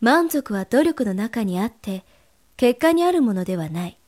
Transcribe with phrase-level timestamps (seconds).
[0.00, 2.04] 満足は努力の中にあって、
[2.56, 3.98] 結果にあるものではない。